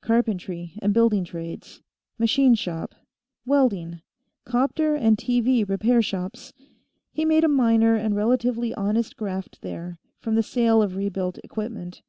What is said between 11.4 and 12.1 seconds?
equipment.